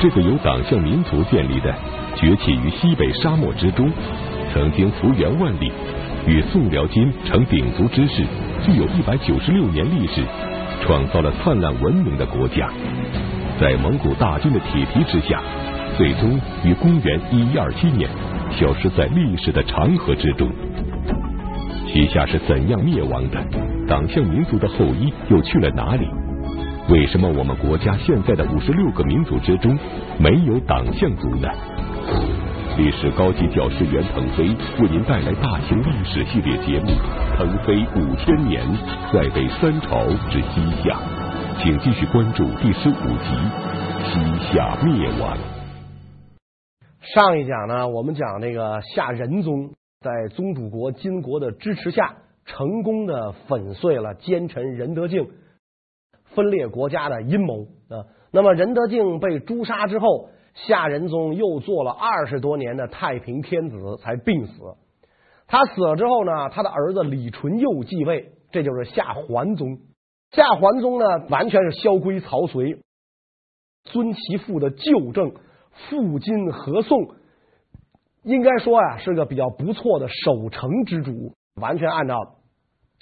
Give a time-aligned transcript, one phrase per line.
[0.00, 1.74] 这个由党项民族建立的、
[2.14, 3.90] 崛起于西北沙漠之中，
[4.52, 5.72] 曾经幅员万里，
[6.24, 8.22] 与宋辽金成鼎足之势，
[8.64, 10.22] 具有一百九十六年历史，
[10.82, 12.70] 创造了灿烂文明的国家，
[13.60, 15.42] 在蒙古大军的铁蹄之下，
[15.96, 18.08] 最终于公元一一二七年
[18.52, 20.48] 消失在历史的长河之中。
[21.88, 23.44] 西夏是怎样灭亡的？
[23.88, 26.06] 党项民族的后裔又去了哪里？
[26.90, 29.78] 为什么我们国家现在的五十六个民族之中
[30.18, 31.46] 没有党项族呢？
[32.78, 34.44] 历史高级教师袁腾飞
[34.80, 36.90] 为您带来大型历史系列节目
[37.36, 38.64] 《腾飞五千年
[39.12, 40.96] 在北三朝之西夏》，
[41.62, 43.34] 请继续关注第十五集
[44.04, 45.36] 《西夏灭亡》。
[47.02, 52.14] 上一讲呢，我们讲这个夏仁宗在宗主国金国的支持下，
[52.46, 55.26] 成功的粉碎了奸臣仁德敬
[56.38, 58.06] 分裂国家的阴谋啊。
[58.30, 60.30] 那么仁德敬被诛杀之后。
[60.66, 64.52] 夏仁宗又做了二十多年的太平天子，才病死。
[65.46, 69.78] 他死了之后呢，他的儿子李纯佑继位，这就是夏桓宗。
[70.32, 72.80] 夏桓宗呢，完全是萧规曹随，
[73.84, 75.32] 尊其父的旧政，
[75.70, 77.14] 复金合宋，
[78.24, 82.16] 应该说呀，是个比较不错的守成之主，完全按照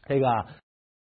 [0.07, 0.29] 这个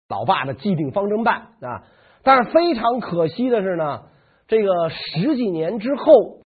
[0.09, 1.87] 老爸的既定方针办啊。
[2.23, 4.03] 但是非常可惜的是呢。
[4.45, 6.41] 这个十几年之后，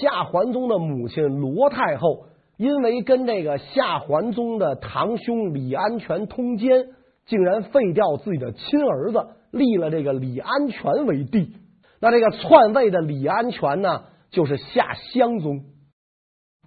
[0.00, 2.26] 夏桓宗的母亲罗太后
[2.56, 6.88] 因为跟这个夏桓宗的堂兄李安全通奸，
[7.26, 11.56] 竟然废掉自己的亲儿子，立了这个李安全为帝。
[12.00, 15.64] 那这个篡位的李安全呢，就是夏襄宗。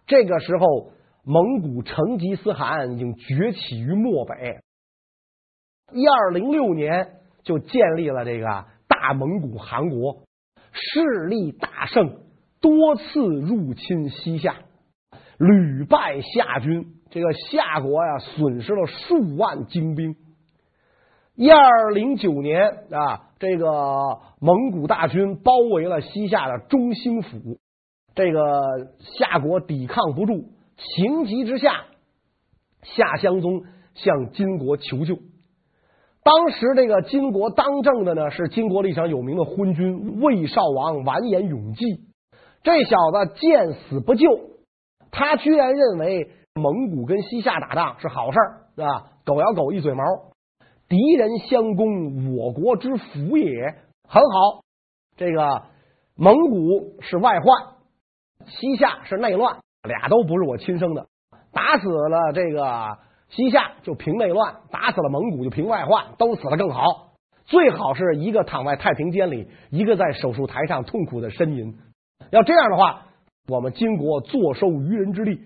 [0.08, 0.92] 这个时候，
[1.24, 4.60] 蒙古成吉思汗已经崛起于漠北，
[5.94, 10.24] 一二零六年就建立了这个大蒙古汗国。
[10.74, 12.22] 势力大盛，
[12.62, 14.56] 多次入侵西夏，
[15.38, 16.96] 屡败夏军。
[17.10, 20.16] 这个夏国呀，损失了数万精兵。
[21.36, 27.60] 一二零九年啊，这个蒙古大军包围了西夏的中兴府，
[28.16, 28.42] 这个
[29.00, 31.86] 夏国抵抗不住，情急之下，
[32.84, 33.64] 夏襄宗
[33.94, 35.20] 向金国求救。
[36.24, 41.84] 当时这个金国当政的呢，是金国历史上有名的昏君魏少王完颜永济。
[42.62, 44.28] 这小子见死不救，
[45.10, 50.04] 他居然认为蒙古跟西夏打仗是好事儿，啊，狗咬狗一嘴毛，
[50.88, 53.76] 敌人相攻，我国之福也，
[54.08, 54.62] 很好。
[55.18, 55.64] 这个
[56.16, 61.08] 蒙古是外患，西夏是内乱，俩都不是我亲生的，
[61.52, 63.00] 打死了这个。
[63.32, 66.84] 西夏就平内乱，打死了蒙古就平外患，都死了更好。
[67.46, 71.76] 最好是一个躺在太平间里，一个在手术台上痛苦的呻吟。
[72.30, 73.08] 要这样的话，
[73.48, 75.42] 我们金国坐收渔人之利。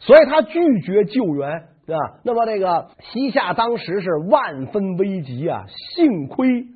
[0.00, 2.20] 所以他拒绝救援，对吧？
[2.24, 5.64] 那么这个西夏当时是万分危急啊！
[5.96, 6.66] 幸亏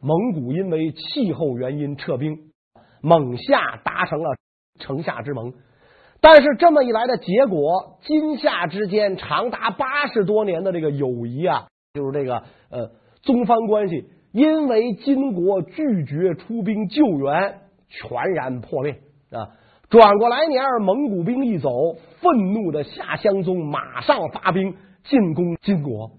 [0.00, 2.36] 蒙古因为气候原因撤兵，
[3.02, 4.36] 蒙夏达成了
[4.78, 5.52] 城下之盟。
[6.24, 19.52] 但是这么一来的结果，金夏之间长达八十多年的这个友谊啊，就是这个呃宗藩关系，因为金国拒绝出兵救援，全然破裂啊。
[19.90, 21.68] 转过来年，蒙古兵一走，
[22.22, 26.12] 愤怒的夏襄宗马上发兵进攻金国。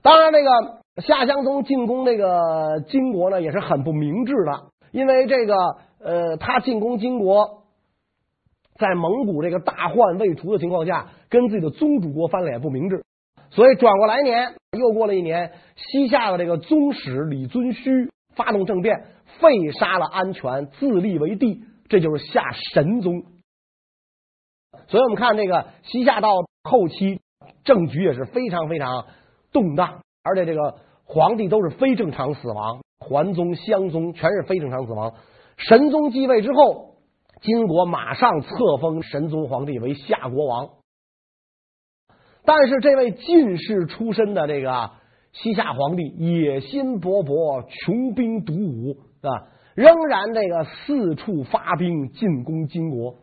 [0.00, 5.54] 当然，这个夏襄宗进攻这个金国呢，也是很不明智的，因为这个
[5.98, 7.61] 呃，他进攻金国。
[8.78, 13.04] 在蒙古这个大患未除的情况下，跟自己的宗主国翻脸不明智，
[13.50, 19.04] 所以转过来年，又过了一年，西夏的这个宗室李遵顼发动政变，
[19.40, 23.24] 废杀了安全，自立为帝，这就是夏神宗。
[24.88, 26.30] 所以我们看这个西夏到
[26.64, 27.20] 后期
[27.64, 29.04] 政局也是非常非常
[29.52, 35.12] 动荡，而且这个皇帝都是非正常死亡，桓宗、襄宗全是非正常死亡。
[35.58, 36.91] 神宗继位之后。
[37.42, 38.48] 金国马上册
[38.80, 40.70] 封神宗皇帝为夏国王，
[42.44, 44.92] 但是这位进士出身的这个
[45.32, 48.96] 西夏皇帝野心勃勃，穷兵黩武
[49.26, 53.16] 啊，仍然这个四处发兵进攻金国。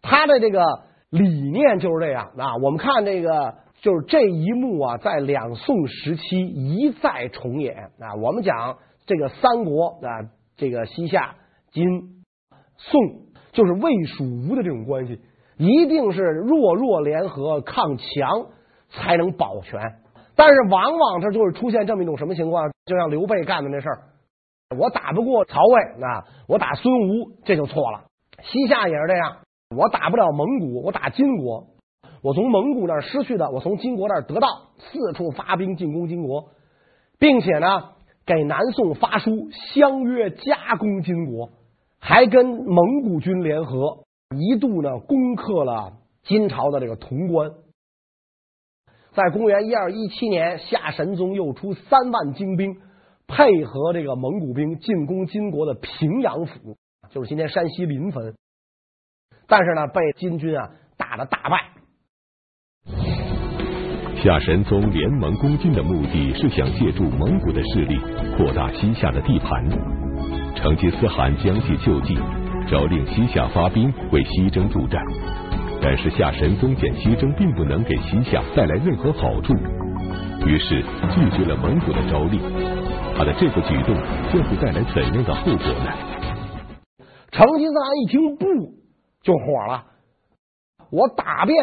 [0.00, 0.64] 他的这个
[1.10, 2.56] 理念就是这样啊。
[2.62, 8.14] 我们看这个就是这一幕啊，在两宋时期一再重演啊。
[8.22, 11.36] 我们讲这个三国啊，这个西夏、
[11.72, 12.24] 金、
[12.78, 13.23] 宋。
[13.54, 15.18] 就是魏蜀吴的这种关系，
[15.56, 18.46] 一定是弱弱联合抗强
[18.90, 19.80] 才能保全。
[20.36, 22.70] 但是往往这就是出现这么一种什么情况？
[22.84, 23.98] 就像刘备干的那事儿，
[24.76, 28.04] 我打不过曹魏啊，我打孙吴这就错了。
[28.42, 29.36] 西夏也是这样，
[29.74, 31.68] 我打不了蒙古，我打金国，
[32.22, 34.48] 我从蒙古那儿失去的，我从金国那儿得到，
[34.78, 36.48] 四处发兵进攻金国，
[37.20, 37.92] 并且呢，
[38.26, 41.50] 给南宋发书相约夹攻金国，
[42.06, 44.04] 还跟蒙古军联合，
[44.36, 47.50] 一度呢攻克了金朝的这个潼关。
[49.14, 52.76] 在公元一二一七年，夏神宗又出三万精兵。
[53.26, 56.76] 配合这个蒙古兵进攻金国的平阳府，
[57.08, 58.34] 就是今天山西临汾，
[59.48, 61.58] 但是呢，被金军啊打得大败。
[64.22, 67.98] 夏神宗联盟攻金的目的是想借助蒙古的势力
[68.36, 70.33] 扩大西夏的地盘。
[70.54, 72.16] 成吉思汗将计就计，
[72.68, 75.02] 诏令西夏发兵为西征助战，
[75.82, 79.52] 但是夏神宗见西征并不能给西夏带来任何好处，
[80.46, 80.82] 于是
[81.14, 82.40] 拒绝了蒙古的诏令。
[83.16, 83.94] 他的这个举动
[84.32, 85.92] 将会带来怎样的后果呢？
[87.30, 88.46] 成吉思汗一听不
[89.22, 89.84] 就火了，
[90.90, 91.56] 我打遍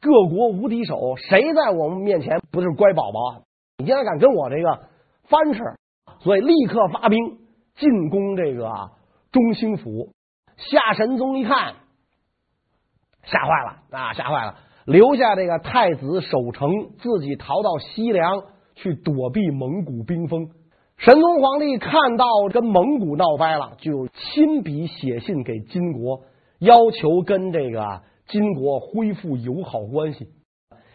[0.00, 3.42] 各国无敌手，谁在我们面前不是乖宝宝？
[3.78, 4.80] 你竟然敢跟我这个
[5.28, 5.60] 翻吃！
[6.20, 7.18] 所以立刻发兵
[7.76, 8.90] 进攻这个
[9.32, 10.12] 中兴府。
[10.56, 11.74] 夏神宗一看，
[13.24, 14.56] 吓坏了啊，吓坏了，
[14.86, 18.42] 留下这个太子守城，自己逃到西凉
[18.74, 20.48] 去躲避蒙古兵锋。
[20.96, 26.22] 神宗皇帝看到跟蒙古闹掰了，就亲笔写信给金国，
[26.58, 30.30] 要求跟这个金国恢复友好关系。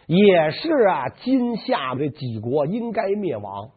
[0.07, 3.69] 也是啊，金夏这几国应该灭亡。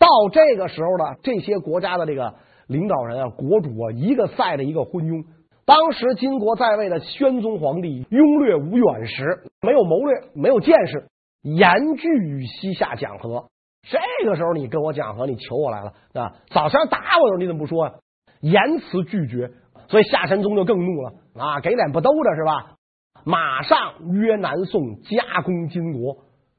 [0.00, 2.34] 到这个时候呢，这些国家的这个
[2.66, 5.24] 领导人啊、国主啊，一个赛的一个昏庸。
[5.66, 11.06] 当时金国在位的宣宗皇帝庸略无远识，没有谋略，没有见识，
[11.42, 13.44] 严拒与西夏讲和。
[13.82, 16.32] 这个时候你跟我讲和，你求我来了啊！
[16.48, 17.94] 早先打我的时候你怎么不说啊？
[18.40, 19.50] 严辞拒绝，
[19.88, 21.60] 所以夏神宗就更怒了啊！
[21.60, 22.76] 给脸不兜着是吧？
[23.24, 23.78] 马上
[24.12, 26.14] 约南宋夹攻金国，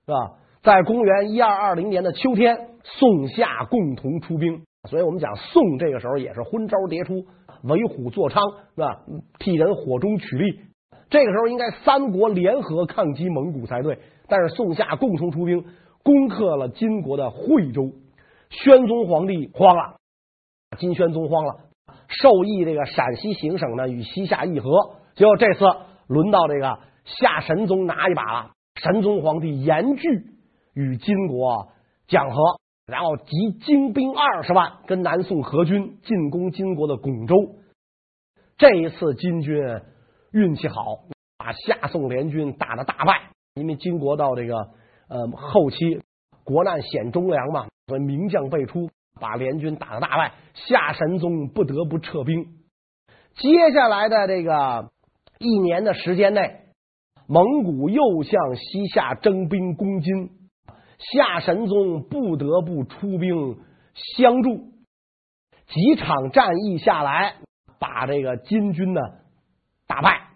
[0.05, 0.37] 是吧？
[0.61, 4.63] 在公元一二二零年的秋天，宋夏共同出兵。
[4.89, 7.25] 所以我们讲宋这个时候也是昏招迭出，
[7.63, 8.39] 为虎作伥，
[8.75, 9.03] 是吧？
[9.39, 10.59] 替人火中取栗。
[11.09, 15.65] 这个时候应该三国联合抗击蒙古才对，但是宋夏共同出兵。
[16.03, 17.91] 攻克了金国的惠州，
[18.49, 19.97] 宣宗皇帝慌了，
[20.79, 21.59] 金宣宗慌了，
[22.07, 24.95] 授意这个陕西行省呢与西夏议和。
[25.13, 25.63] 结果这次
[26.07, 28.51] 轮到这个夏神宗拿一把了，
[28.81, 30.07] 神宗皇帝严拒
[30.73, 31.67] 与金国
[32.07, 32.41] 讲和，
[32.91, 37.35] 然后集精兵二十万跟南宋合军进攻金国的巩州。
[38.57, 39.63] 这一次金军
[40.33, 40.99] 运气好，
[41.37, 44.69] 把夏宋联军打得大败，因为金国到这个。
[45.13, 46.01] 呃，后期
[46.45, 48.89] 国难显忠良嘛，所以名将辈出，
[49.19, 52.45] 把联军打得大败，夏神宗不得不撤兵。
[53.35, 54.89] 接下来的这个
[55.37, 56.61] 一年的时间内，
[57.27, 60.29] 蒙古又向西夏征兵攻金，
[61.13, 63.57] 夏神宗不得不出兵
[64.15, 64.71] 相助。
[65.67, 67.35] 几场战役下来，
[67.79, 69.01] 把这个金军呢
[69.87, 70.29] 打败。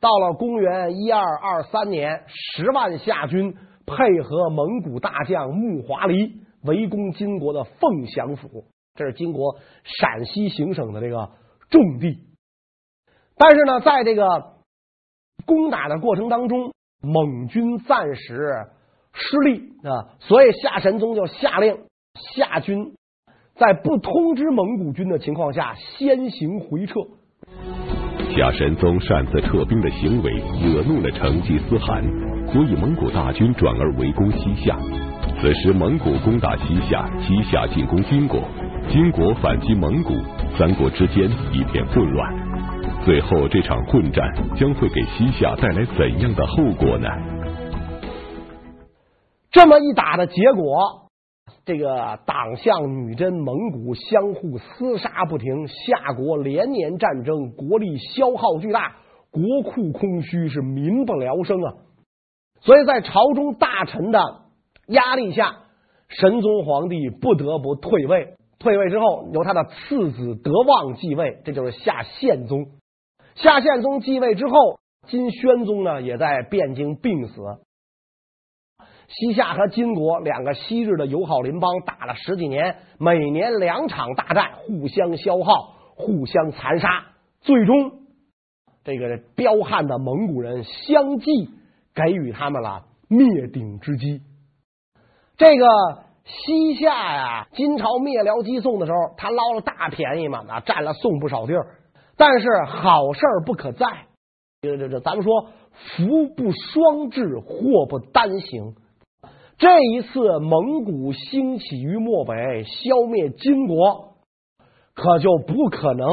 [0.00, 3.56] 到了公元一二二三年，十万夏军。
[3.88, 8.64] 配合蒙古大将木华黎围攻金国的凤翔府，
[8.96, 11.30] 这是金国陕西行省的这个
[11.70, 12.18] 重地。
[13.36, 14.56] 但是呢，在这个
[15.46, 18.66] 攻打的过程当中，蒙军暂时
[19.16, 21.76] 失利啊，所以夏神宗就下令
[22.36, 22.92] 夏军
[23.56, 27.00] 在不通知蒙古军的情况下先行回撤。
[28.36, 30.30] 夏神宗擅自撤兵的行为
[30.62, 32.04] 惹怒了成吉思汗。
[32.52, 34.78] 所以蒙古大军转而围攻西夏。
[35.40, 38.40] 此时蒙古攻打西夏，西夏进攻金国，
[38.88, 40.14] 金国反击蒙古，
[40.56, 42.32] 三国之间一片混乱。
[43.04, 47.08] 最后这场混战将会给西夏带来怎样的后果呢？
[49.56, 51.08] 这么一打的结果，
[51.64, 58.96] 这个党项女真蒙古相互厮杀不停，夏国连年战争，国力消耗巨大，
[59.30, 61.72] 国库空虚，是民不聊生啊。
[62.60, 64.20] 所以在朝中大臣的
[64.88, 65.56] 压力下，
[66.08, 68.34] 神宗皇帝不得不退位。
[68.58, 72.66] 退位之后，由他的次子德旺继位，这就是夏宪宗。
[73.36, 74.52] 夏宪宗继位之后，
[75.06, 77.40] 金宣宗呢也在汴京病死。
[79.08, 87.06] 西夏和金国两个昔日的友好邻邦打了十几年，每年两场大战，互相消耗，互相残杀，
[87.40, 87.92] 最终
[88.84, 91.50] 这个彪悍的蒙古人相继。
[91.96, 94.20] 给予他们了灭顶之机。
[95.38, 95.66] 这个
[96.26, 101.68] 西夏呀，金朝灭辽击宋的时候，他捞了大便宜嘛，啊，占了宋不少地儿。
[102.18, 103.86] 但是好事不可再，
[104.60, 108.74] 这这这，咱们说福不双至，祸不单行。
[109.58, 114.16] 这一次蒙古兴起于漠北，消灭金国，
[114.94, 116.08] 可就不可能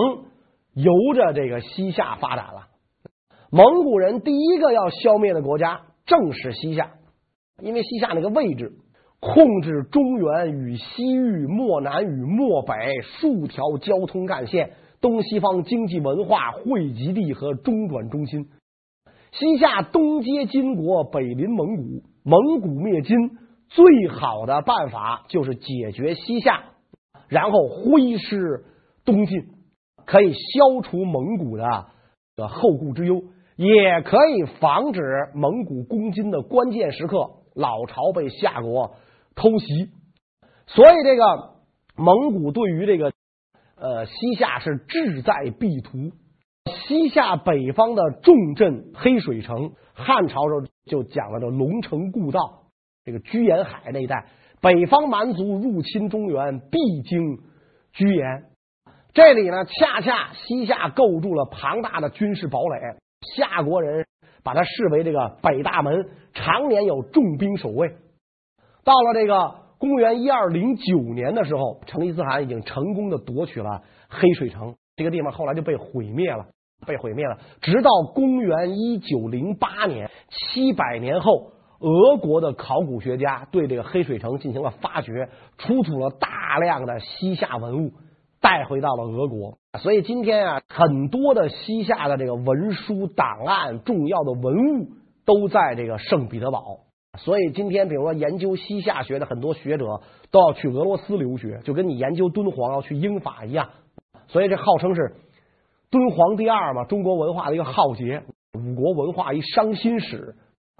[0.74, 2.68] 由着这个西夏发展了。
[3.52, 6.92] 蒙古人第一个要消灭的国家正是西夏，
[7.62, 8.74] 因为西夏那个位置。
[9.20, 18.50] 控制中原与西域、漠南与漠北数条交通干线，东西方经济文化汇集地和中转中心。
[19.32, 22.04] 西夏东接金国，北临蒙古。
[22.24, 23.16] 蒙古灭金
[23.70, 26.64] 最好的办法就是解决西夏，
[27.28, 28.66] 然后挥师
[29.06, 29.50] 东进，
[30.06, 31.88] 可以消除蒙古的
[32.36, 33.22] 的后顾之忧，
[33.56, 35.02] 也可以防止
[35.34, 38.96] 蒙古攻金的关键时刻，老巢被夏国。
[39.36, 39.66] 偷袭，
[40.68, 41.24] 所以这个
[41.96, 43.12] 蒙古对于这个
[43.76, 46.12] 呃西夏是志在必图。
[46.86, 52.64] 西夏北方的重镇黑水城，汉朝时候就讲了这龙城故道，
[53.06, 54.26] 这个居延海那一带，
[54.62, 57.40] 北方蛮族入侵中原必经
[57.92, 58.46] 居延。
[59.14, 62.98] 这里呢，恰恰西夏构筑了庞大的军事堡垒，
[63.36, 64.06] 夏国人
[64.44, 67.96] 把它视为这个北大门，常年有重兵守卫。
[68.84, 76.48] 到了这个公元一二零九年的时候，成吉思汗已经成功的夺取了黑水城，这个地方后来就被毁灭了，
[76.84, 77.38] 被毁灭了。
[77.62, 87.92] 直到公元一九零八年，七百年后，俄国的考古学家对这个黑水城进行了发掘，出土了大量的西夏文物，
[88.42, 89.58] 带回到了俄国。
[89.80, 94.90] 所以今天啊，很多的西夏的这个文书档案、重要的文物
[95.26, 96.82] 都在这个圣彼得堡。
[97.18, 99.86] 所以今天，比如说研究西夏学的很多学者
[100.32, 103.70] 都要去俄罗斯留学，就跟你研究敦煌要去英法一样。
[104.28, 105.16] 所以这号称是
[105.94, 108.24] 敦煌第二嘛，中国文化的一个浩劫，
[108.58, 110.34] 五国文化一伤心史。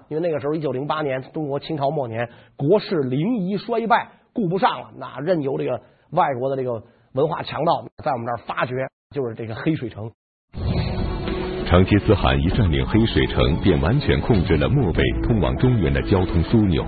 [0.08, 5.80] 因为那个时候，一九零八年，中国清朝末年，国势临沂衰败，顾不上了，那任由这个
[6.10, 8.74] 外国的这个文化强盗在我们这儿发掘，
[9.14, 10.10] 就是这个黑水城。
[11.66, 16.84] 成吉思汗一占领黑水城，便完全控制了漠北通往中原的交通枢纽。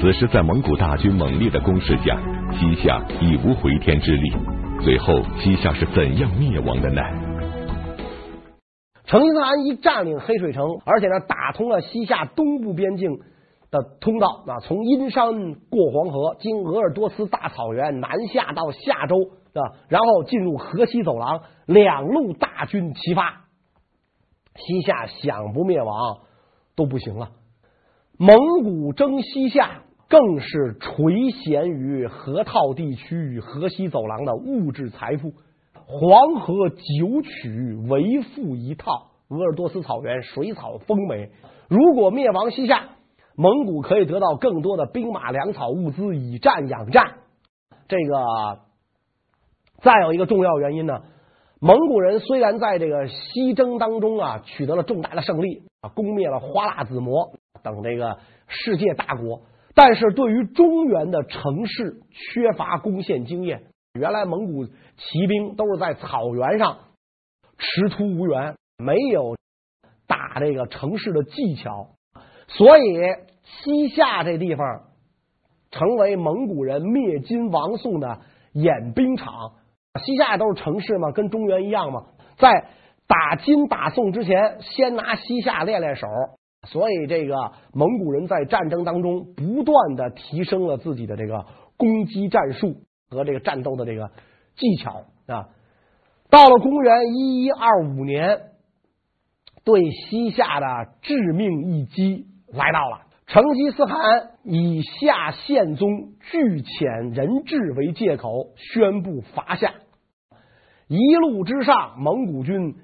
[0.00, 2.16] 此时，在蒙古大军猛烈的攻势下，
[2.52, 4.57] 西夏已无回天之力。
[4.80, 7.02] 最后，西夏是怎样灭亡的呢？
[9.04, 13.18] 成吉思汗一占领黑水城，而且呢，打通了西夏东部边境
[13.70, 19.16] 的通道啊，从阴山过黄河，经鄂尔多斯大草原南下到夏州
[19.52, 23.46] 啊，然后进入河西走廊，两路大军齐发。
[24.54, 26.18] 西夏想不灭亡
[26.76, 27.30] 都不行了，
[28.16, 30.94] 蒙古征西夏更是垂
[31.30, 35.32] 涎于河套地区与河西走廊的物质财富，
[35.84, 41.30] 黄河九曲为富一套，鄂尔多斯草原水草丰美。
[41.68, 42.88] 如果灭亡西夏，
[43.36, 47.18] 蒙古可以得到更多的兵马粮草物资以战养战。
[47.86, 48.60] 这个
[49.82, 51.02] 再有一个重要原因呢。
[51.60, 59.42] 蒙古人虽然在这个西征当中啊取得了重大的胜利啊，攻灭了花剌子模等这个世界大国，
[59.78, 63.62] 但是对于中原的城市缺乏攻陷经验。
[63.92, 66.78] 原来蒙古骑兵都是在草原上
[67.58, 69.36] 驰突无援，没有
[70.08, 71.90] 打这个城市的技巧，
[72.48, 72.98] 所以
[73.44, 74.82] 西夏这地方
[75.70, 78.18] 成为蒙古人灭金亡宋的
[78.54, 79.52] 演兵场。
[80.04, 82.06] 西夏都是城市嘛，跟中原一样嘛。
[82.36, 82.66] 在
[83.06, 86.08] 打金打宋之前，先拿西夏练练手，
[86.66, 91.46] 所以这个蒙古人在战争当中不断的提升了自己的这个
[91.76, 94.10] 攻击战术和这个战斗的这个
[94.56, 95.48] 技巧啊。
[96.30, 98.40] 到了公元一一二五年，
[99.64, 100.66] 对西夏的
[101.00, 103.06] 致命一击来到了。
[103.26, 109.74] 成吉思汗以夏宪宗拒遣人质为借口，宣布伐夏。
[110.86, 112.76] 一路之上，蒙古军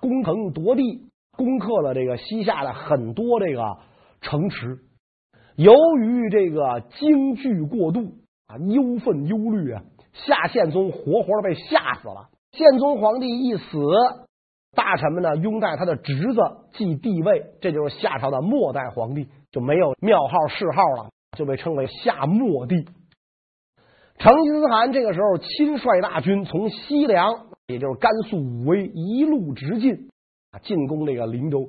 [0.00, 1.07] 攻城夺地，
[1.38, 3.78] 攻克了这个西夏的很多这个
[4.20, 4.80] 城池。
[5.56, 8.16] 由于这个惊惧过度
[8.48, 12.28] 啊，忧愤忧虑啊，夏宪宗活活的被吓死了。
[12.52, 13.78] 宪宗皇帝一死，
[14.74, 16.40] 大臣们呢拥戴他的侄子
[16.72, 22.84] 继帝位，这就是夏朝的末代皇帝，就没有庙号谥号了，就被称为夏末帝。
[24.18, 30.08] 成吉思汗这个时候亲率大军从西凉，也就是甘肃武威一路直进，
[30.62, 31.68] 进攻这个灵州。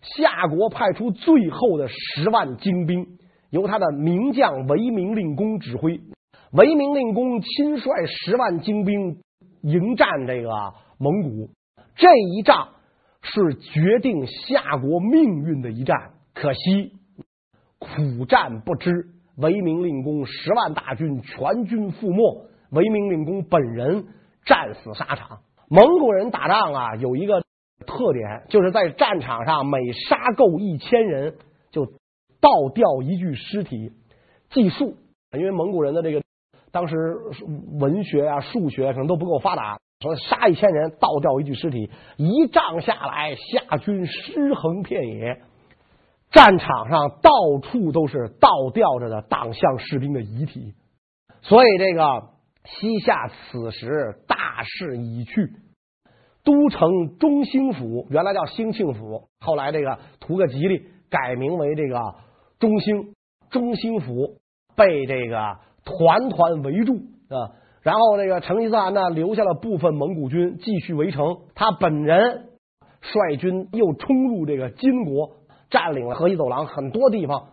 [0.00, 3.18] 夏国派出最后的十万精兵，
[3.50, 6.00] 由他的名将韦明令公指挥。
[6.52, 9.18] 韦明令公亲率十万精兵
[9.62, 10.48] 迎战这个
[10.98, 11.50] 蒙古，
[11.96, 12.68] 这一仗
[13.20, 16.12] 是决定夏国命运的一战。
[16.32, 16.92] 可惜
[17.78, 18.90] 苦战不支，
[19.36, 24.06] 韦明令公十万大军全军覆没，韦明令公本人
[24.44, 25.40] 战死沙场。
[25.68, 27.42] 蒙古人打仗啊，有一个
[27.84, 31.34] 特点，就是在战场上每杀够一千人，
[31.70, 31.86] 就
[32.40, 33.92] 倒吊一具尸体，
[34.50, 34.96] 计数。
[35.36, 36.22] 因为蒙古人的这个
[36.70, 36.96] 当时
[37.78, 45.42] 文学啊、数学可能都不够发达，所以杀一千人倒吊一具尸体，一仗下来，夏军尸横遍野，
[46.30, 47.30] 战场上到
[47.62, 50.74] 处都是倒吊着的党项士兵的遗体，
[51.42, 52.30] 所以这个
[52.64, 55.52] 西夏此时大势已去。
[56.46, 62.14] 都城中兴府原来叫兴庆府，后来这个图个吉利，改名为这个
[62.58, 63.12] 中兴。
[63.48, 64.38] 中兴府
[64.74, 66.94] 被这个团团围住
[67.28, 72.48] 啊，然后这个成吉思汗呢留下了部分蒙古军继续围城，他本人
[73.00, 75.36] 率军又冲入这个金国，
[75.70, 77.50] 占领了河西走廊很多地方，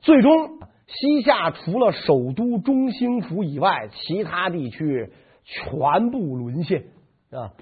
[0.00, 5.12] 最终西夏除了首都中兴府以外，其他地区
[5.44, 6.86] 全部沦陷
[7.30, 7.54] 啊。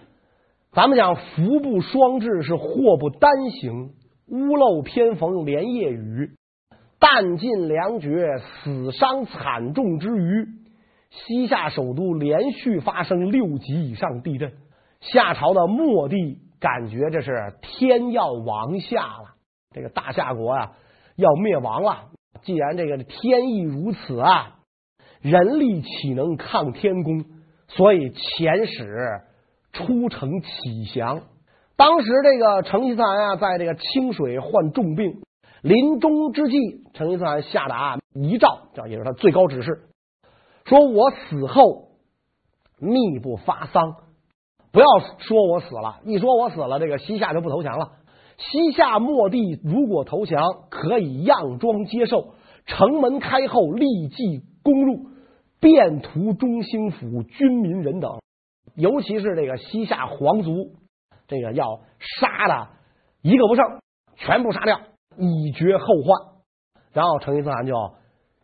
[0.74, 3.90] 咱们讲福不双至是祸不单行，
[4.26, 6.30] 屋漏偏逢连夜雨，
[6.98, 10.46] 弹尽粮绝，死伤惨重之余，
[11.10, 14.54] 西夏首都连续发生六级以上地震，
[15.00, 19.34] 夏朝的末帝感觉这是天要亡夏了，
[19.74, 20.72] 这个大夏国啊
[21.16, 22.04] 要灭亡了。
[22.44, 24.60] 既然这个天意如此啊，
[25.20, 27.26] 人力岂能抗天公？
[27.68, 29.20] 所以遣使。
[29.72, 31.22] 出城乞降。
[31.76, 35.22] 当时这个成吉思汗啊，在这个清水患重病，
[35.62, 39.88] 临终之际，成吉思汗下达遗诏，这也是他最高指示，
[40.64, 41.88] 说我死后
[42.78, 43.96] 密不发丧，
[44.70, 44.86] 不要
[45.18, 47.92] 说我死了，一说我死了，这个西夏就不投降了。
[48.38, 52.34] 西夏末帝如果投降，可以佯装接受，
[52.66, 55.06] 城门开后立即攻入，
[55.60, 58.20] 遍屠中兴府军民人等。
[58.74, 60.76] 尤其是这个西夏皇族，
[61.26, 62.68] 这个要杀的
[63.22, 63.64] 一个不剩，
[64.16, 64.80] 全部杀掉，
[65.16, 66.32] 以绝后患。
[66.92, 67.74] 然后成吉思汗就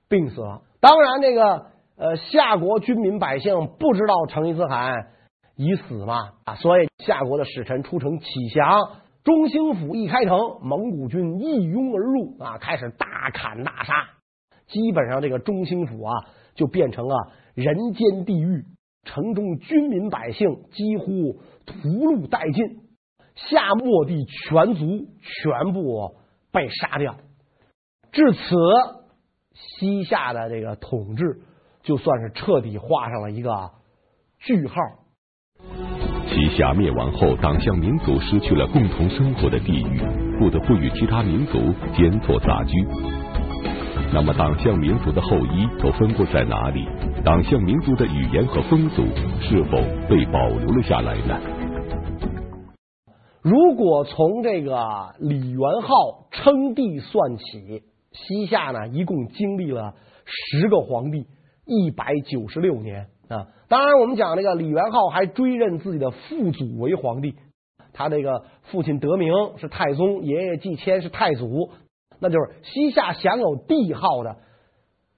[0.08, 0.62] 病死了。
[0.80, 5.08] 当然，这个呃夏国军民百姓不知道成吉思汗
[5.54, 9.00] 已死嘛啊，所以夏国的使臣出城乞降。
[9.24, 13.92] 中兴府一开城，蒙古军一拥而入啊，开始大砍大杀，
[14.66, 16.14] 基本上这个中兴府啊
[16.54, 17.14] 就变成了
[17.54, 18.64] 人间地狱。
[19.08, 22.82] 城中军民百姓几乎屠戮殆尽，
[23.34, 26.14] 夏末帝全族全部
[26.52, 27.16] 被杀掉。
[28.12, 28.38] 至此，
[29.54, 31.40] 西夏的这个统治
[31.82, 33.70] 就算是彻底画上了一个
[34.40, 34.74] 句号。
[36.28, 40.00] 西夏灭亡后，党项民族失去了共同生活的地域，
[40.38, 41.58] 不得不与其他民族
[41.96, 42.72] 兼作杂居。
[44.12, 46.86] 那么，党项民族的后裔都分布在哪里？
[47.24, 49.02] 党项民族的语言和风俗
[49.40, 49.76] 是否
[50.08, 51.38] 被保留了下来呢？
[53.42, 61.26] 如果从这个李元昊称帝算起，西夏呢一共经历了十个皇帝，
[61.66, 63.48] 一百九十六年啊。
[63.68, 67.34] 当然，我们讲这个李元昊还追认自己的父祖为皇帝，
[67.92, 71.70] 他这个父亲德明是太宗，爷爷继迁是太祖。
[72.20, 74.36] 那就是西夏享有帝号的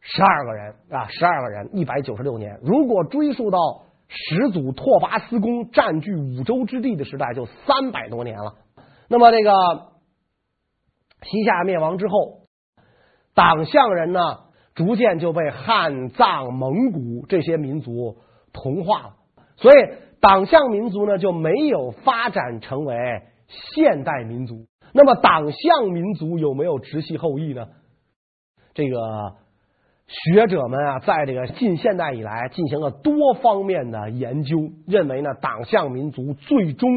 [0.00, 2.58] 十二个人啊，十二个人，一百九十六年。
[2.62, 3.58] 如果追溯到
[4.08, 8.54] 始祖拓跋思恭占据五州之地的时代，就三百多年了。
[9.08, 9.52] 那么这个
[11.22, 12.46] 西夏灭亡之后，
[13.34, 14.20] 党项人呢，
[14.74, 18.18] 逐渐就被汉藏蒙古这些民族
[18.52, 19.16] 同化了，
[19.56, 19.74] 所以
[20.20, 22.96] 党项民族呢就没有发展成为
[23.48, 24.66] 现代民族。
[24.92, 27.68] 那么党项民族有没有直系后裔呢？
[28.74, 29.36] 这个
[30.10, 36.90] 学者们啊，在这个近现代以来进行了多方面的研究，认为呢，党项民族最终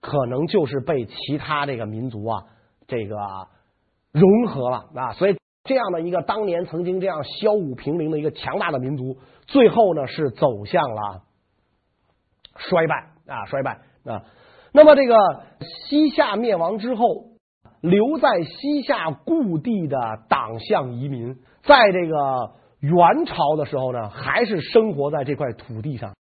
[0.00, 2.42] 可能就是被其他这个民族啊，
[2.88, 3.16] 这个
[4.12, 5.12] 融合了啊。
[5.12, 11.22] 所以这样的一个当年曾经这样骁武平陵的一个强大的民族，最后呢是走向了
[12.56, 14.24] 衰败啊，衰败啊。
[14.72, 15.16] 那么，这个
[15.88, 17.04] 西夏灭亡之后，
[17.80, 19.96] 留在西夏故地的
[20.28, 26.14] 党项移民，在这个元朝的时候呢，还是生活在这块土地上。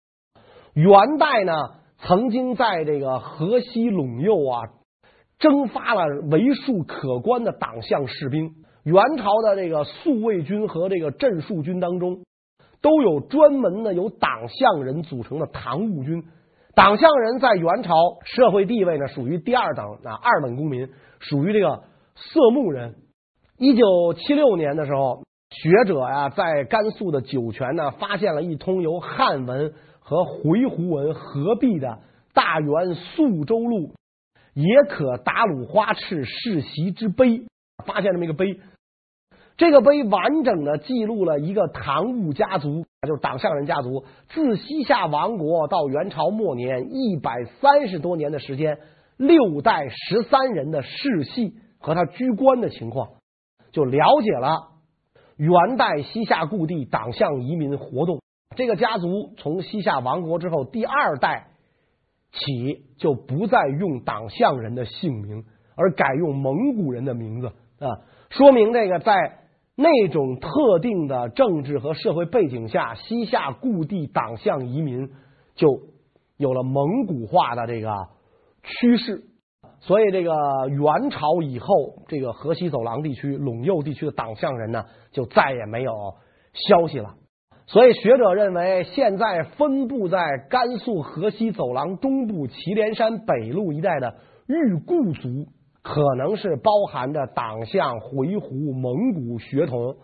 [0.75, 1.53] 元代呢，
[1.99, 4.62] 曾经在这个河西陇右啊，
[5.38, 8.55] 征发了为数可观的党项士兵。
[8.85, 12.23] 元朝的这个宿卫军和这个镇戍军当中，
[12.81, 16.23] 都有专门的由党项人组成的唐务军。
[16.79, 17.93] 党项人在元朝
[18.25, 20.88] 社会地位呢，属于第二等啊，二等公民，
[21.19, 21.83] 属于这个
[22.14, 22.95] 色目人。
[23.57, 31.88] 一九七六年的时候，学者呀在甘肃的酒泉呢，发现了一通由汉文和回鹘文合璧的
[32.33, 33.88] 《大元宿州录》，
[34.55, 37.43] 也可打鲁花赤世袭之碑，
[37.85, 38.61] 发现这么一个碑。
[39.59, 48.79] 这个碑完整的记录了一个唐务家族，就是党项人家族，自西夏王国到元朝末年一百三十多年的时间，
[49.16, 53.09] 六代十三人的世系和他居官的情况，
[53.73, 54.68] 就了解了
[55.37, 58.21] 元代西夏故地党项移民活动。
[58.55, 61.49] 这个家族从西夏亡国之后第二代
[62.31, 65.42] 起就不再用党项人的姓名，
[65.75, 67.49] 而改用蒙古人的名字
[67.81, 69.40] 啊，说明这个在。
[69.81, 75.09] 那种特定的政治和社会背景下，西夏故地党项移民
[75.55, 75.69] 就
[76.37, 77.95] 有了蒙古化的这个
[78.64, 79.23] 趋势。
[79.79, 80.33] 所以，这个
[80.69, 85.93] 元朝以后，这个河西走廊地区、陇右地区的党项人呢，就再也没有
[86.55, 87.14] 消息了。
[87.69, 90.19] 所以，学者认为，现在分布在
[90.51, 94.17] 甘肃河西走廊东部祁连山北麓一带的
[94.49, 95.47] 裕固族。
[95.88, 99.96] 可能是包含着党项、回鹘、蒙古血统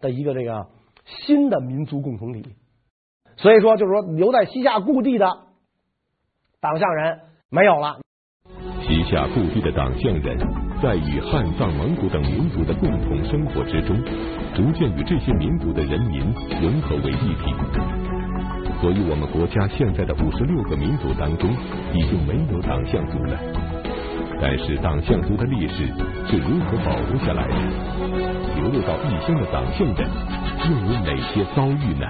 [0.00, 0.68] 的一个这个
[1.04, 2.46] 新的民族共同体，
[3.36, 5.26] 所以说就是说留在西夏故地的
[6.60, 7.98] 党项人没有了。
[8.82, 10.38] 西夏故地的党项人
[10.80, 14.00] 在与汉、藏、蒙古等民族的共同生活之中，
[14.54, 16.20] 逐渐与这些民族的人民
[16.62, 17.52] 融合为一体。
[18.80, 21.50] 所以，我们国家现在的五十六个民族当中，
[21.92, 23.65] 已经没有党项族了。
[24.38, 25.86] 但是党项族的历史
[26.28, 27.54] 是如何保留下来的？
[28.54, 30.08] 流落到异乡的党项人
[30.64, 32.06] 又有哪些遭遇呢？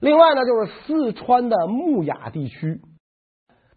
[0.00, 2.80] 另外呢，就是四川的木雅地区，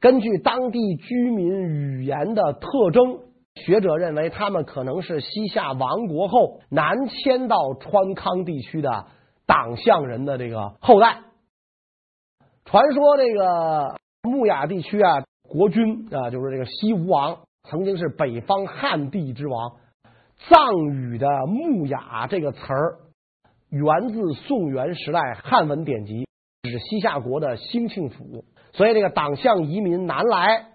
[0.01, 3.19] 根据当地居民语言的特征，
[3.55, 9.05] 学者认为他们可能是西夏亡国后南迁到川康地区的
[9.45, 11.21] 党项人的这个后代。
[12.65, 15.23] 传说这个木雅地区啊。
[15.47, 19.77] 国君啊，就是这个西吴王，曾经是北方汉地之王。
[20.37, 22.99] 藏语的“木雅”这个词儿，
[23.69, 26.27] 源自宋元时代汉文典籍，
[26.61, 28.45] 指西夏国的兴庆府。
[28.73, 30.67] 所以，这个党项移民南来，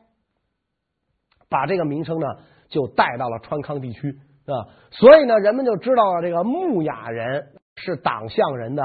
[1.48, 2.26] 把这个名称呢
[2.68, 4.74] 就带到了川康地区啊。
[4.90, 8.82] 所以呢，人们就知道了这个木雅人是党项人的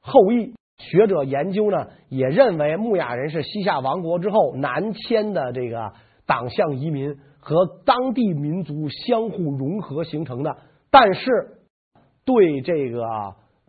[0.00, 0.54] 后裔。
[0.80, 5.92] 学者研究呢，也认为木雅人是西夏亡国之后南迁的这个
[6.26, 10.56] 党项移民，和当地民族相互融合形成的。
[10.90, 11.30] 但是
[12.24, 13.04] 对这个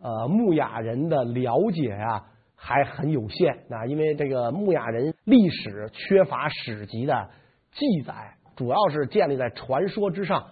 [0.02, 2.24] 呃木雅人的了解啊
[2.56, 7.28] 还很有限啊，因为这个木雅人历史缺乏史籍的
[7.72, 10.46] 记载，主要是建立在传说之上。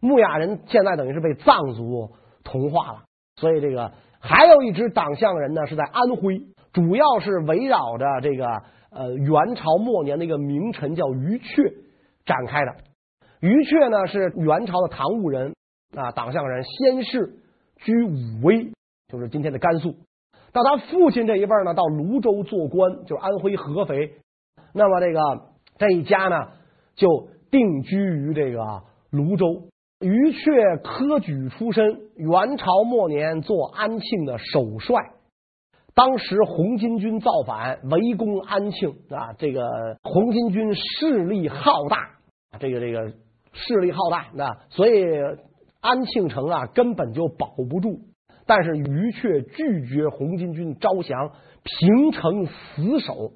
[0.00, 2.12] 木雅人现在等于是被藏族
[2.44, 3.02] 同化了，
[3.34, 3.92] 所以这个。
[4.20, 8.46] 还有一支党项人呢，是在安徽，主要是围绕着这个
[8.90, 11.74] 呃元朝末年的一个名臣叫于阙
[12.24, 12.74] 展开的。
[13.40, 15.54] 于阙呢是元朝的唐务人
[15.96, 17.34] 啊，党项人，先是
[17.76, 18.72] 居武威，
[19.06, 19.94] 就是今天的甘肃。
[20.52, 24.14] 到他父亲这一辈呢，到泸州做官，就是安徽合肥。
[24.74, 25.20] 那么这个
[25.78, 26.48] 这一家呢，
[26.96, 29.68] 就定居于这个泸州。
[30.00, 31.84] 于阙科举出身，
[32.14, 34.94] 元朝末年做安庆的首帅。
[35.92, 39.60] 当时红巾军造反，围攻安庆啊，这个
[40.04, 42.10] 红巾军势力浩大，
[42.60, 43.12] 这个这个
[43.52, 45.04] 势力浩大，那所以
[45.80, 47.98] 安庆城啊根本就保不住。
[48.46, 51.32] 但是于阙拒绝红巾军招降，
[51.64, 53.32] 平城死守。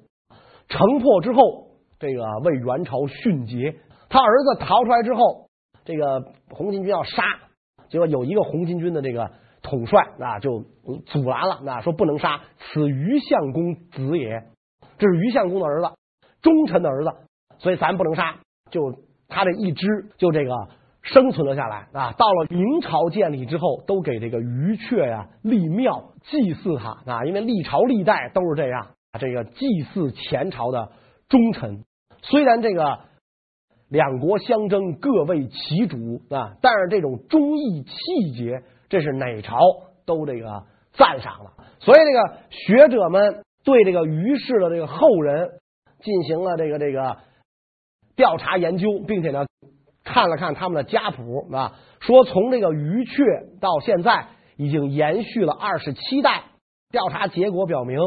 [0.69, 1.67] 城破之后，
[1.99, 3.77] 这个为元朝殉节。
[4.07, 5.49] 他儿子逃出来之后。
[5.85, 7.23] 这个红巾军要杀，
[7.89, 10.63] 结果有一个红巾军的这个统帅啊，就
[11.05, 14.43] 阻拦了，那说不能杀，此于相公子也，
[14.97, 15.91] 这是于相公的儿子，
[16.41, 17.11] 忠臣的儿子，
[17.59, 18.37] 所以咱不能杀。
[18.71, 19.85] 就他这一支，
[20.17, 20.69] 就这个
[21.01, 22.13] 生存了下来啊。
[22.13, 30.93] 到了明朝建立之后，都给这个于阙呀立庙祭祀他啊，因为历朝历代都是这样，这个祭祀前朝的
[31.27, 31.83] 忠臣，
[32.21, 32.99] 虽然这个。
[33.93, 36.57] 两国相争，各为其主啊！
[36.63, 39.55] 但是这种忠义气节，这是哪朝
[40.03, 41.51] 都这个赞赏了。
[41.79, 45.51] 所以这个学者们对这个于氏的这个后人
[46.01, 47.17] 进行了这个这个
[48.15, 49.45] 调查研究，并且呢
[50.03, 54.25] 看了看他们的家谱啊，说从这个于阙到现在
[54.57, 56.45] 已经延续了二十七代。
[56.89, 57.99] 调查结果表明，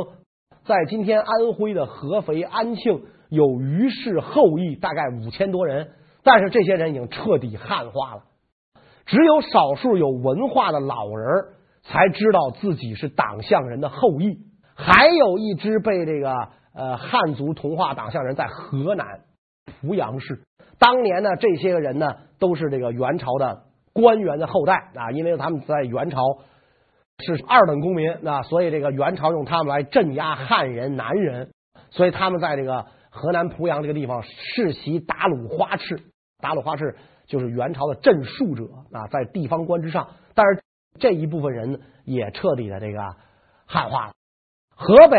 [0.65, 5.91] 在今天安徽的合肥安庆有于氏后裔大概五千多人，
[6.23, 8.23] 但是这些人已经彻底汉化了。
[9.05, 11.45] 只有少数有文化的老人
[11.83, 14.39] 才知道自己是党项人的后裔。
[14.75, 16.35] 还有一支被这个
[16.75, 19.21] 呃汉族同化党项人在河南
[19.83, 20.43] 濮阳市。
[20.79, 22.09] 当年呢，这些个人呢
[22.39, 23.63] 都是这个元朝的
[23.95, 26.21] 官员的后代啊，因为他们在元朝
[27.25, 31.51] 是二等公民啊，所以这个元朝用他们来镇压汉人、南人，
[31.89, 32.85] 所以他们在这个
[33.17, 36.03] 河南濮阳这个地方世袭达鲁花赤，
[36.39, 40.63] 达鲁花赤就是元朝的镇戍者啊，在地方官之上，但是
[41.01, 42.99] 这一部分人也彻底的这个
[43.67, 44.13] 汉化了。
[44.69, 45.19] 河北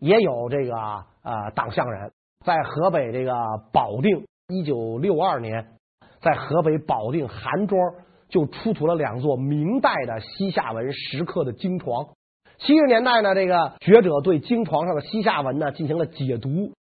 [0.00, 2.12] 也有这个呃党项人，
[2.44, 3.32] 在河北这个
[3.72, 4.26] 保定。
[4.48, 5.72] 一九六二年，
[6.20, 7.80] 在河北保定韩庄
[8.28, 12.10] 就出土了两座明代的西夏文石刻的经床。
[12.58, 16.74] 七十年代呢，这个学者对经床上的西夏文呢进行了解读，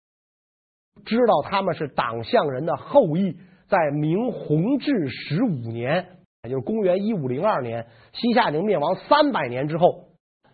[1.03, 3.37] 知道他们是党项人的后裔。
[3.67, 6.05] 在明弘治十五年，
[6.43, 10.09] 也就是公元一五零二年，西夏已经灭亡三百年之后，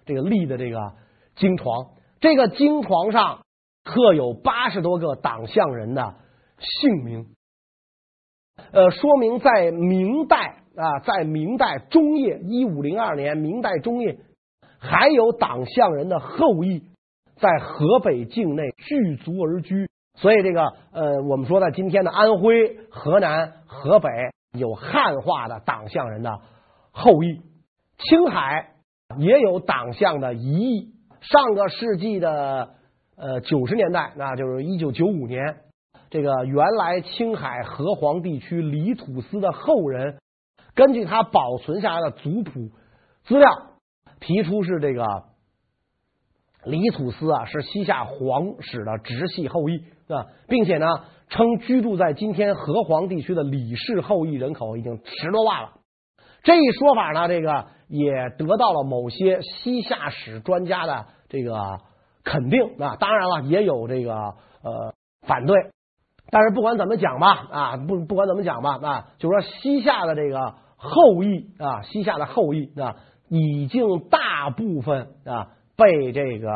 [0.06, 0.80] 这个立的这个
[1.36, 1.90] 经床，
[2.22, 3.42] 这个经床上
[3.84, 6.16] 刻有八十多个党项人的。
[6.80, 7.26] 姓名，
[8.72, 14.20] 呃，说明在明代啊，在明代中叶一五零二年，明代中叶
[14.78, 16.84] 还有党项人的后裔
[17.36, 24.10] 在河北境内聚族而居，所以这个呃，我们说呢今天的安徽、河南、河北
[24.58, 26.40] 有汉化的党项人的
[26.92, 27.42] 后裔，
[27.98, 28.72] 青海
[29.18, 30.94] 也有党项的遗裔。
[31.22, 32.72] 上个世纪的
[33.16, 35.58] 呃九十年代，那就是一九九五年。
[36.10, 40.18] 这个原来青海河湟地区李土司的后人，
[40.74, 42.72] 根据他保存下来的族谱
[43.24, 43.50] 资料，
[44.20, 45.06] 提出是这个
[46.66, 50.86] 李土司啊是西夏皇室的直系后裔啊，并且呢
[51.30, 55.72] 称居住在今天河湟地区的李氏后裔人口已经十多万了。
[56.44, 61.80] 这一说法呢，这个也得到了某些西夏史专家的这个
[62.24, 62.96] 肯定啊。
[63.00, 65.56] 当然了，也有这个呃反对。
[66.32, 72.96] 但是不管怎么讲吧，啊，不不管怎么讲吧，啊，就说西夏的这个后裔啊，西夏的后裔啊，
[73.30, 76.50] 已经大部分啊被这个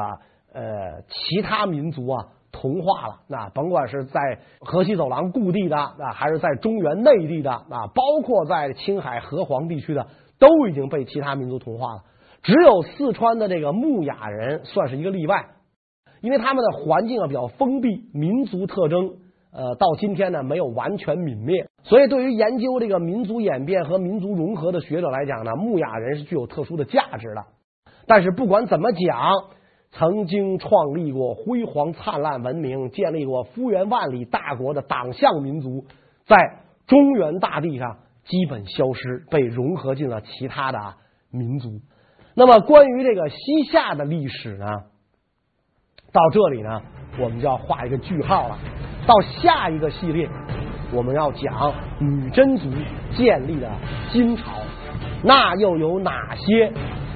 [0.54, 3.20] 呃其他民族啊同化了。
[3.28, 4.20] 那甭管是在
[4.60, 10.08] 河西走廊故地的啊，还是在中原内地的啊，包括在青海河湟地区的，
[10.40, 12.04] 都已经被其他民族同化了。
[12.44, 15.46] 只有四川的这个木雅人算是一个例外，
[16.22, 19.18] 因为他们的环境啊比较封闭，民族特征。
[19.58, 27.46] 呃，到今天呢，没有完全泯灭，所以对于研究这个民族演变和民族融合的学者来讲呢，木雅人是具有特殊的价值的。
[28.08, 29.32] 但是不管怎么讲，
[29.92, 35.86] 曾经创立过辉煌灿烂文明、建立过幅员万里大国的党项民族，
[36.26, 36.36] 在
[36.86, 40.80] 中原大地上基本消失，被融合进了其他的
[41.32, 41.80] 民族。
[42.36, 44.66] 那么，关于这个西夏的历史呢，
[46.12, 46.82] 到这里呢，
[47.18, 48.58] 我们就要画一个句号了。
[49.08, 50.28] 到下一个系列，
[50.92, 52.70] 我们要讲女真族
[53.16, 53.72] 建立的
[54.12, 54.44] 金朝，
[55.24, 56.74] 那又有哪些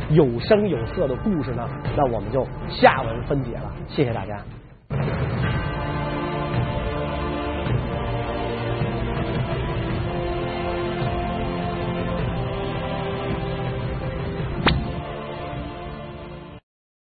[0.10, 1.70] 有声有色的故事呢？
[1.96, 3.72] 那我们就下文分解了。
[3.88, 4.40] 谢谢大家。